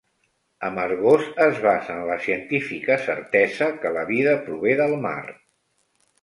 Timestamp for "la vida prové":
3.99-4.75